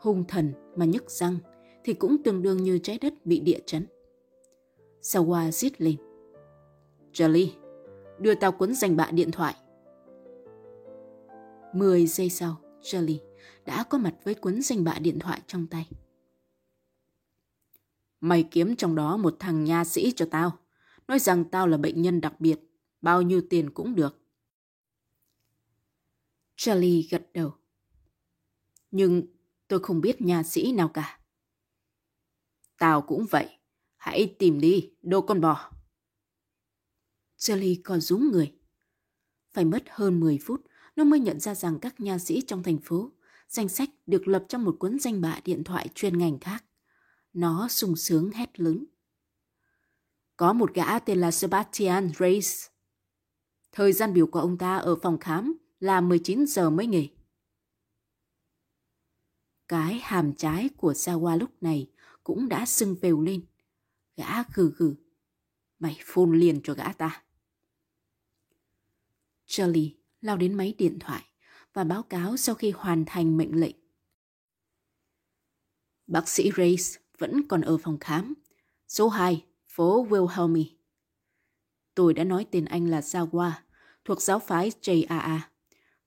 [0.00, 1.36] Hung thần mà nhức răng
[1.84, 3.86] thì cũng tương đương như trái đất bị địa chấn.
[5.02, 5.96] Sawa rít lên.
[7.12, 7.52] Charlie,
[8.18, 9.54] đưa tao cuốn danh bạ điện thoại.
[11.74, 13.20] Mười giây sau, Charlie
[13.64, 15.88] đã có mặt với cuốn danh bạ điện thoại trong tay.
[18.20, 20.58] Mày kiếm trong đó một thằng nha sĩ cho tao.
[21.08, 22.60] Nói rằng tao là bệnh nhân đặc biệt.
[23.02, 24.16] Bao nhiêu tiền cũng được.
[26.56, 27.54] Charlie gật đầu.
[28.90, 29.22] Nhưng
[29.68, 31.20] tôi không biết nha sĩ nào cả.
[32.78, 33.48] Tao cũng vậy.
[33.96, 35.70] Hãy tìm đi, đồ con bò.
[37.40, 38.54] Jelly còn rúm người.
[39.52, 40.62] Phải mất hơn 10 phút,
[40.96, 43.12] nó mới nhận ra rằng các nha sĩ trong thành phố,
[43.48, 46.64] danh sách được lập trong một cuốn danh bạ điện thoại chuyên ngành khác.
[47.32, 48.84] Nó sung sướng hét lớn.
[50.36, 52.66] Có một gã tên là Sebastian Reyes.
[53.72, 57.10] Thời gian biểu của ông ta ở phòng khám là 19 giờ mới nghỉ.
[59.68, 61.90] Cái hàm trái của Sawa lúc này
[62.24, 63.46] cũng đã sưng vèo lên.
[64.16, 64.94] Gã gừ gừ.
[65.78, 67.22] Mày phun liền cho gã ta.
[69.50, 71.24] Charlie lao đến máy điện thoại
[71.72, 73.76] và báo cáo sau khi hoàn thành mệnh lệnh.
[76.06, 78.34] Bác sĩ Race vẫn còn ở phòng khám.
[78.88, 80.64] Số 2, phố Wilhelmy.
[81.94, 83.50] Tôi đã nói tên anh là Zawa,
[84.04, 85.38] thuộc giáo phái JAA.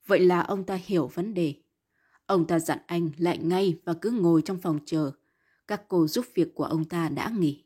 [0.06, 1.54] Vậy là ông ta hiểu vấn đề.
[2.26, 5.12] Ông ta dặn anh lại ngay và cứ ngồi trong phòng chờ.
[5.66, 7.64] Các cô giúp việc của ông ta đã nghỉ.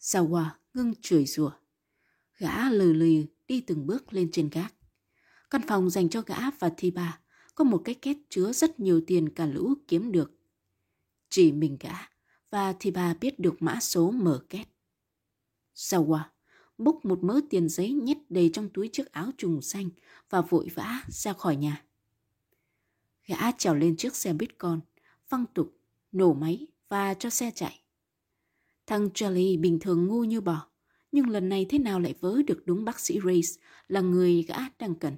[0.00, 1.50] Sawa ngưng chửi rủa.
[2.38, 4.74] Gã lừ lừ đi từng bước lên trên gác.
[5.50, 7.20] Căn phòng dành cho gã và thi bà
[7.54, 10.32] có một cái két chứa rất nhiều tiền cả lũ kiếm được.
[11.30, 11.94] Chỉ mình gã
[12.50, 14.68] và thì bà biết được mã số mở két.
[15.74, 16.20] sau Sawa
[16.78, 19.90] bốc một mớ tiền giấy nhét đầy trong túi chiếc áo trùng xanh
[20.30, 21.84] và vội vã ra khỏi nhà.
[23.26, 24.80] Gã trèo lên chiếc xe buýt con,
[25.28, 25.78] văng tục,
[26.12, 27.80] nổ máy và cho xe chạy.
[28.86, 30.67] Thằng Charlie bình thường ngu như bò,
[31.12, 34.56] nhưng lần này thế nào lại vớ được đúng bác sĩ Race là người gã
[34.78, 35.16] đang cần.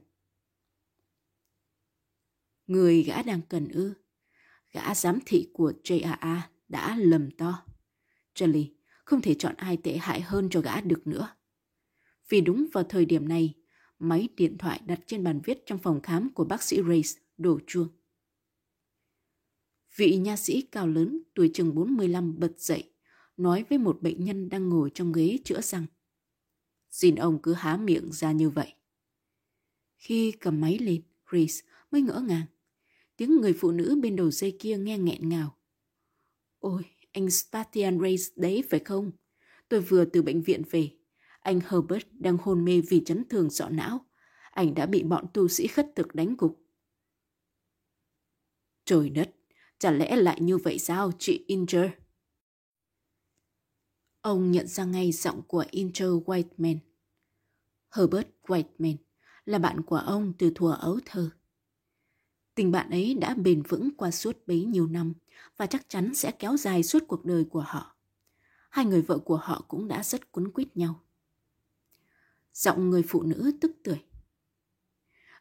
[2.66, 3.94] Người gã đang cần ư.
[4.72, 7.66] Gã giám thị của JAA đã lầm to.
[8.34, 8.70] Charlie
[9.04, 11.28] không thể chọn ai tệ hại hơn cho gã được nữa.
[12.28, 13.54] Vì đúng vào thời điểm này,
[13.98, 17.60] máy điện thoại đặt trên bàn viết trong phòng khám của bác sĩ Race đổ
[17.66, 17.88] chuông.
[19.96, 22.90] Vị nha sĩ cao lớn tuổi chừng 45 bật dậy,
[23.42, 25.86] nói với một bệnh nhân đang ngồi trong ghế chữa răng.
[26.90, 28.74] Xin ông cứ há miệng ra như vậy.
[29.96, 32.46] Khi cầm máy lên, Chris mới ngỡ ngàng.
[33.16, 35.56] Tiếng người phụ nữ bên đầu dây kia nghe nghẹn ngào.
[36.58, 39.12] Ôi, anh Spartian Race đấy phải không?
[39.68, 40.90] Tôi vừa từ bệnh viện về.
[41.40, 44.06] Anh Herbert đang hôn mê vì chấn thương sọ não.
[44.50, 46.60] Anh đã bị bọn tu sĩ khất thực đánh gục.
[48.84, 49.36] Trời đất,
[49.78, 51.90] chả lẽ lại như vậy sao chị Inger?
[54.20, 56.78] Ông nhận ra ngay giọng của Inter Whiteman.
[57.90, 58.96] Herbert Whiteman
[59.44, 61.30] là bạn của ông từ thuở ấu thơ.
[62.54, 65.12] Tình bạn ấy đã bền vững qua suốt bấy nhiêu năm
[65.56, 67.96] và chắc chắn sẽ kéo dài suốt cuộc đời của họ.
[68.70, 71.00] Hai người vợ của họ cũng đã rất cuốn quýt nhau.
[72.52, 73.98] Giọng người phụ nữ tức tưởi.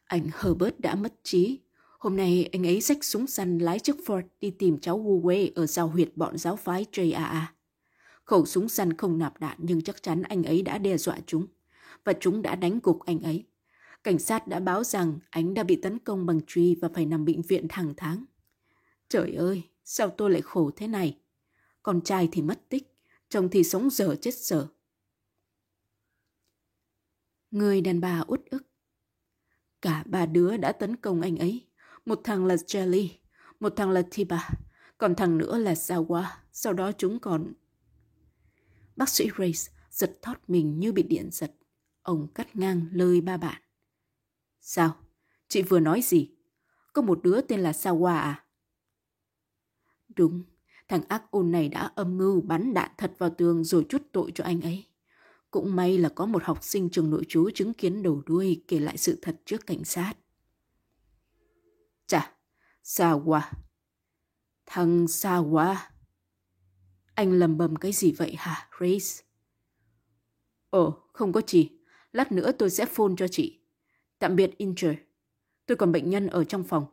[0.04, 1.60] Anh Herbert đã mất trí.
[2.00, 5.52] Hôm nay anh ấy xách súng săn lái chiếc Ford đi tìm cháu Wu Wei
[5.56, 7.46] ở giao huyệt bọn giáo phái JAA.
[8.30, 11.48] Khẩu súng săn không nạp đạn nhưng chắc chắn anh ấy đã đe dọa chúng.
[12.04, 13.46] Và chúng đã đánh gục anh ấy.
[14.04, 17.26] Cảnh sát đã báo rằng anh đã bị tấn công bằng truy và phải nằm
[17.26, 18.26] bệnh viện hàng tháng.
[19.08, 21.18] Trời ơi, sao tôi lại khổ thế này?
[21.84, 22.98] Con trai thì mất tích,
[23.30, 24.68] chồng thì sống dở chết dở.
[27.52, 28.64] Người đàn bà út ức.
[29.82, 31.68] Cả ba đứa đã tấn công anh ấy.
[32.06, 33.08] Một thằng là Jelly,
[33.60, 34.50] một thằng là Tiba,
[34.98, 36.24] còn thằng nữa là Sawa.
[36.52, 37.54] Sau đó chúng còn...
[39.00, 41.56] Bác sĩ Race giật thót mình như bị điện giật.
[42.02, 43.62] Ông cắt ngang lời ba bạn.
[44.60, 44.96] Sao?
[45.48, 46.32] Chị vừa nói gì?
[46.94, 48.46] Có một đứa tên là Sawa à?
[50.16, 50.44] Đúng,
[50.88, 54.32] thằng ác ôn này đã âm mưu bắn đạn thật vào tường rồi chút tội
[54.36, 54.86] cho anh ấy.
[55.52, 58.80] Cũng may là có một học sinh trường nội trú chứng kiến đầu đuôi kể
[58.80, 60.14] lại sự thật trước cảnh sát.
[62.08, 62.32] Chà,
[62.84, 63.42] Sawa.
[64.66, 65.76] Thằng Sawa.
[67.20, 69.24] Anh lầm bầm cái gì vậy hả, Grace?
[70.70, 71.70] Ồ, không có gì.
[72.12, 73.62] Lát nữa tôi sẽ phone cho chị.
[74.20, 74.96] Tạm biệt Incher.
[75.66, 76.86] Tôi còn bệnh nhân ở trong phòng.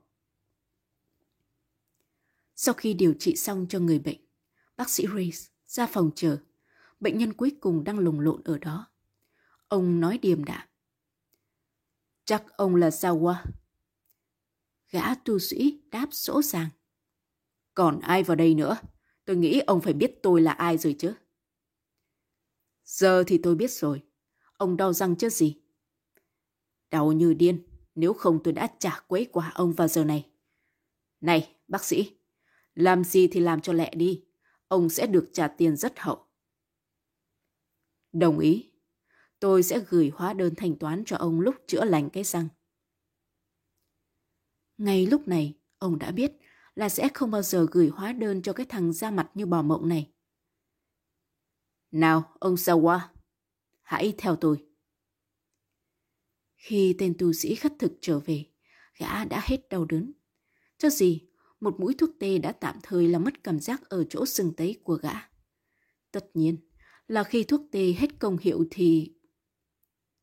[2.55, 4.21] Sau khi điều trị xong cho người bệnh,
[4.77, 6.39] bác sĩ Reese ra phòng chờ.
[7.01, 8.93] Bệnh nhân cuối cùng đang lùng lộn ở đó.
[9.69, 10.69] Ông nói điềm đạm.
[12.25, 13.29] Chắc ông là Sawa.
[13.29, 13.45] À?
[14.91, 16.69] Gã tu sĩ đáp sỗ sàng.
[17.75, 18.77] Còn ai vào đây nữa?
[19.27, 21.15] Tôi nghĩ ông phải biết tôi là ai rồi chứ.
[22.85, 24.03] Giờ thì tôi biết rồi.
[24.57, 25.63] Ông đau răng chứ gì?
[26.91, 30.31] Đau như điên, nếu không tôi đã trả quấy quả ông vào giờ này.
[31.21, 32.17] Này, bác sĩ,
[32.75, 34.25] làm gì thì làm cho lẹ đi.
[34.69, 36.27] Ông sẽ được trả tiền rất hậu.
[38.13, 38.73] Đồng ý.
[39.41, 42.49] Tôi sẽ gửi hóa đơn thanh toán cho ông lúc chữa lành cái răng.
[44.79, 46.33] Ngay lúc này, ông đã biết
[46.77, 49.63] là sẽ không bao giờ gửi hóa đơn cho cái thằng da mặt như bò
[49.63, 50.13] mộng này.
[51.91, 53.01] Nào, ông Sawa,
[53.83, 54.67] hãy theo tôi.
[56.57, 58.45] Khi tên tu sĩ khất thực trở về,
[58.99, 60.13] gã đã hết đau đớn.
[60.79, 61.29] Cho gì,
[61.61, 64.81] một mũi thuốc tê đã tạm thời là mất cảm giác ở chỗ sừng tấy
[64.85, 65.15] của gã.
[66.11, 66.57] Tất nhiên
[67.09, 69.13] là khi thuốc tê hết công hiệu thì...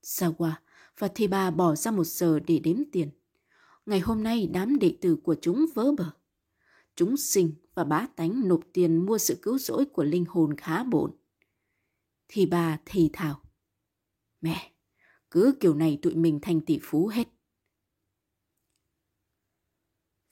[0.03, 0.51] Sawa
[0.97, 3.09] và Thiba bỏ ra một giờ để đếm tiền.
[3.85, 6.11] Ngày hôm nay đám đệ tử của chúng vỡ bờ.
[6.95, 10.83] Chúng sinh và bá tánh nộp tiền mua sự cứu rỗi của linh hồn khá
[10.83, 11.11] bổn.
[12.51, 13.41] bà thì thào.
[14.41, 14.71] Mẹ,
[15.31, 17.27] cứ kiểu này tụi mình thành tỷ phú hết.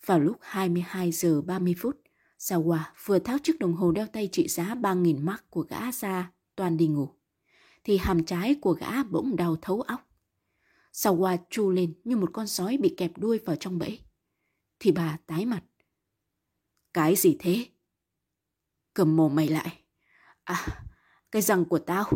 [0.06, 2.02] Vào lúc 22 giờ 30 phút,
[2.38, 6.32] Sawa vừa tháo chiếc đồng hồ đeo tay trị giá 3.000 mark của gã ra,
[6.56, 7.10] toàn đi ngủ.
[7.84, 10.10] Thì hàm trái của gã bỗng đau thấu óc.
[10.93, 14.00] Sawa chu lên như một con sói bị kẹp đuôi vào trong bẫy.
[14.80, 15.63] Thì bà tái mặt.
[16.93, 17.65] Cái gì thế?
[18.93, 19.84] Cầm mồm mày lại.
[20.43, 20.84] À,
[21.32, 22.12] cái răng của tao.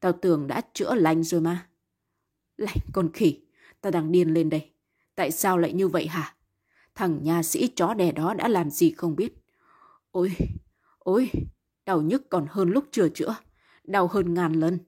[0.00, 1.68] Tao tưởng đã chữa lành rồi mà.
[2.56, 3.40] Lành con khỉ,
[3.80, 4.70] tao đang điên lên đây.
[5.14, 6.36] Tại sao lại như vậy hả?
[6.94, 9.34] Thằng nhà sĩ chó đẻ đó đã làm gì không biết.
[10.10, 10.36] Ôi,
[10.98, 11.30] ôi,
[11.86, 13.36] đau nhức còn hơn lúc chưa chữa.
[13.84, 14.78] Đau hơn ngàn lần.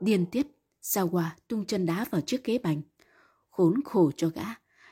[0.00, 0.46] Điên tiết,
[0.82, 2.82] Sawa tung chân đá vào chiếc ghế bành.
[3.50, 4.44] Khốn khổ cho gã,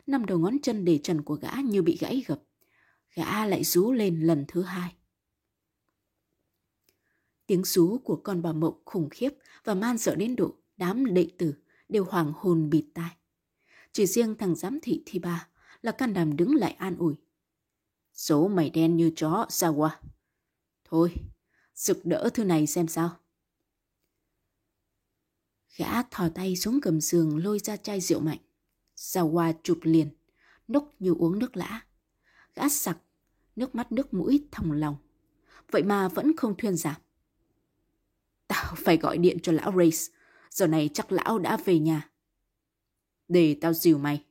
[0.06, 2.42] năm đầu ngón chân để trần của gã như bị gãy gập.
[3.14, 4.94] Gã lại rú lên lần thứ hai.
[7.46, 9.30] Tiếng rú của con bà mộng khủng khiếp
[9.64, 11.54] và man sợ đến độ đám đệ tử
[11.88, 13.16] đều hoàng hồn bịt tai.
[13.92, 15.48] Chỉ riêng thằng giám thị thi ba
[15.82, 17.14] là can đảm đứng lại an ủi.
[18.12, 20.00] Số mày đen như chó, sao qua?
[20.84, 21.14] Thôi,
[21.74, 23.16] rực đỡ thứ này xem sao.
[25.76, 28.38] Gã thò tay xuống cầm giường lôi ra chai rượu mạnh.
[28.96, 30.08] Sao qua chụp liền,
[30.68, 31.80] nốc như uống nước lã.
[32.54, 32.98] Gã sặc,
[33.56, 34.96] nước mắt nước mũi thòng lòng.
[35.70, 37.00] Vậy mà vẫn không thuyên giảm.
[38.46, 40.14] Tao phải gọi điện cho lão Race.
[40.50, 42.10] Giờ này chắc lão đã về nhà.
[43.28, 44.24] Để tao dìu mày.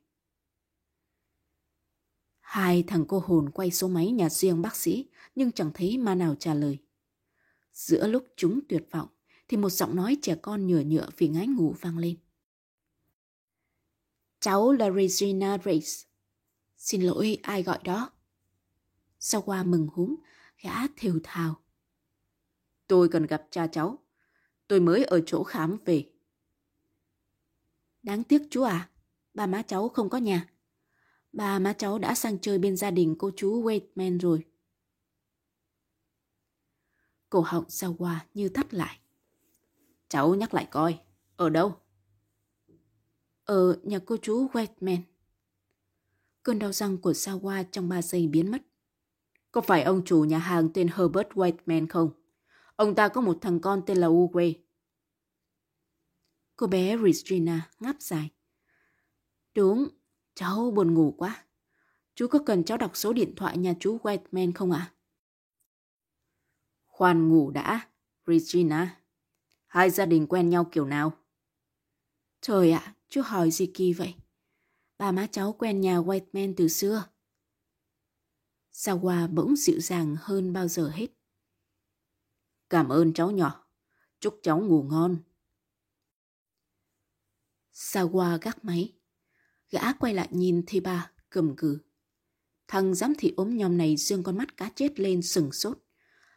[2.39, 6.15] Hai thằng cô hồn quay số máy nhà riêng bác sĩ nhưng chẳng thấy ma
[6.15, 6.77] nào trả lời.
[7.73, 9.07] Giữa lúc chúng tuyệt vọng
[9.47, 12.15] thì một giọng nói trẻ con nhựa nhựa vì ngái ngủ vang lên.
[14.43, 16.05] Cháu là Regina Riggs.
[16.77, 18.11] Xin lỗi ai gọi đó.
[19.19, 20.15] Sau qua mừng húm,
[20.61, 21.55] gã thều thào.
[22.87, 23.97] Tôi cần gặp cha cháu.
[24.67, 26.11] Tôi mới ở chỗ khám về.
[28.03, 28.89] Đáng tiếc chú à,
[29.33, 30.49] ba má cháu không có nhà.
[31.33, 34.45] Ba má cháu đã sang chơi bên gia đình cô chú Waitman rồi.
[37.29, 38.99] Cổ họng sao qua như thắt lại.
[40.09, 40.99] Cháu nhắc lại coi,
[41.35, 41.82] ở đâu?
[43.43, 45.01] Ở nhà cô chú Whiteman
[46.43, 48.61] Cơn đau răng của Sawa trong 3 giây biến mất.
[49.51, 52.09] Có phải ông chủ nhà hàng tên Herbert Whiteman không?
[52.75, 54.53] Ông ta có một thằng con tên là Uwe.
[56.55, 58.29] Cô bé Regina ngáp dài.
[59.55, 59.87] Đúng,
[60.35, 61.45] cháu buồn ngủ quá.
[62.15, 64.79] Chú có cần cháu đọc số điện thoại nhà chú Whiteman không ạ?
[64.79, 64.93] À?
[66.85, 67.89] Khoan ngủ đã,
[68.27, 68.99] Regina.
[69.67, 71.11] Hai gia đình quen nhau kiểu nào?
[72.41, 74.15] Trời ạ, à, chú hỏi gì kỳ vậy?
[74.97, 77.05] bà má cháu quen nhà White man từ xưa.
[78.71, 81.07] Sawa bỗng dịu dàng hơn bao giờ hết.
[82.69, 83.67] Cảm ơn cháu nhỏ.
[84.19, 85.17] Chúc cháu ngủ ngon.
[87.73, 88.93] Sawa gác máy.
[89.69, 91.79] Gã quay lại nhìn thì bà cầm cừ.
[92.67, 95.79] Thằng giám thị ốm nhom này dương con mắt cá chết lên sừng sốt.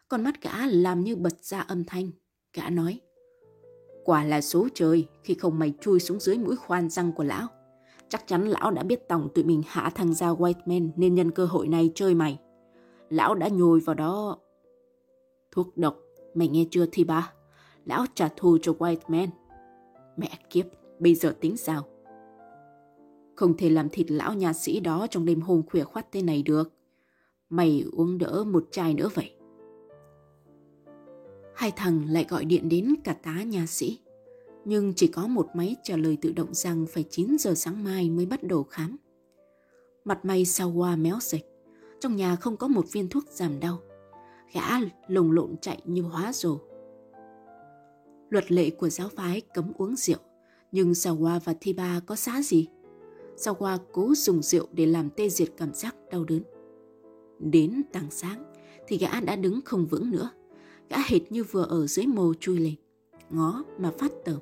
[0.08, 2.10] Con mắt gã làm như bật ra âm thanh.
[2.52, 3.00] Gã nói.
[4.06, 7.46] Quả là số trời khi không mày chui xuống dưới mũi khoan răng của lão.
[8.08, 11.46] Chắc chắn lão đã biết tổng tụi mình hạ thằng ra Whiteman nên nhân cơ
[11.46, 12.38] hội này chơi mày.
[13.10, 14.38] Lão đã nhồi vào đó.
[15.52, 15.96] Thuốc độc,
[16.34, 17.32] mày nghe chưa thi ba?
[17.84, 19.28] Lão trả thù cho Whiteman.
[20.16, 20.66] Mẹ kiếp,
[20.98, 21.82] bây giờ tính sao?
[23.34, 26.42] Không thể làm thịt lão nhà sĩ đó trong đêm hôm khuya khoát thế này
[26.42, 26.72] được.
[27.50, 29.35] Mày uống đỡ một chai nữa vậy.
[31.56, 33.98] Hai thằng lại gọi điện đến cả tá nhà sĩ
[34.68, 38.10] nhưng chỉ có một máy trả lời tự động rằng phải 9 giờ sáng mai
[38.10, 38.96] mới bắt đầu khám.
[40.04, 41.46] Mặt mày sao qua méo dịch,
[42.00, 43.78] trong nhà không có một viên thuốc giảm đau.
[44.52, 44.62] Gã
[45.08, 46.58] lồng lộn chạy như hóa rồ.
[48.30, 50.18] Luật lệ của giáo phái cấm uống rượu,
[50.72, 52.68] nhưng Sawa và Thiba có xá gì?
[53.36, 56.42] Sawa cố dùng rượu để làm tê diệt cảm giác đau đớn.
[57.38, 58.52] Đến tàng sáng
[58.88, 60.30] thì gã đã đứng không vững nữa.
[60.90, 62.74] Gã hệt như vừa ở dưới mồ chui lên,
[63.30, 64.38] ngó mà phát tởm.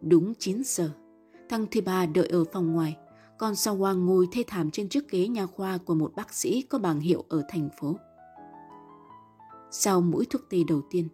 [0.00, 0.90] Đúng 9 giờ,
[1.48, 2.96] thằng thì bà đợi ở phòng ngoài,
[3.38, 6.78] còn Sawa ngồi thê thảm trên chiếc ghế nhà khoa của một bác sĩ có
[6.78, 7.96] bảng hiệu ở thành phố.
[9.70, 11.08] Sau mũi thuốc tê đầu tiên,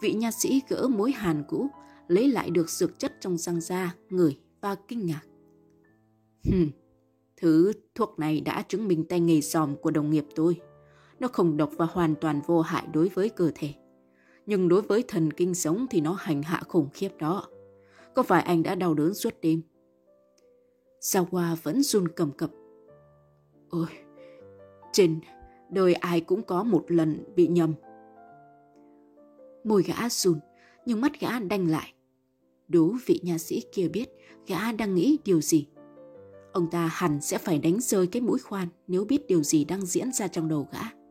[0.00, 1.68] vị nha sĩ gỡ mối hàn cũ,
[2.08, 5.22] lấy lại được dược chất trong răng da, ngửi và kinh ngạc.
[6.44, 6.70] Hừm,
[7.36, 10.60] thứ thuốc này đã chứng minh tay nghề giòm của đồng nghiệp tôi.
[11.22, 13.74] Nó không độc và hoàn toàn vô hại đối với cơ thể.
[14.46, 17.48] Nhưng đối với thần kinh sống thì nó hành hạ khủng khiếp đó.
[18.14, 19.62] Có phải anh đã đau đớn suốt đêm?
[21.00, 22.50] Sao Hoa vẫn run cầm cập.
[23.70, 23.86] Ôi,
[24.92, 25.20] trên
[25.70, 27.74] đời ai cũng có một lần bị nhầm.
[29.64, 30.40] Môi gã run,
[30.86, 31.92] nhưng mắt gã đanh lại.
[32.68, 34.08] Đố vị nhà sĩ kia biết
[34.46, 35.66] gã đang nghĩ điều gì.
[36.52, 39.86] Ông ta hẳn sẽ phải đánh rơi cái mũi khoan nếu biết điều gì đang
[39.86, 41.01] diễn ra trong đầu gã.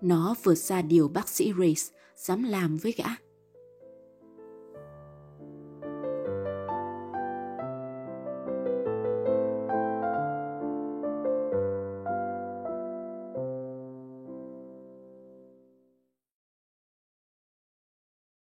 [0.00, 3.04] Nó vượt xa điều bác sĩ Race dám làm với gã.